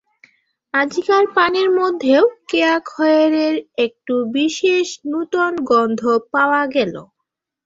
আজিকার 0.73 1.23
পানের 1.35 1.69
মধ্যেও 1.79 2.23
কেয়া 2.49 2.75
খয়েরের 2.85 3.55
একটু 3.77 4.13
বিশেষ 4.33 4.87
নূতন 5.05 5.53
গন্ধ 5.69 6.01
পাওয়া 6.33 6.61
গেল। 6.75 6.95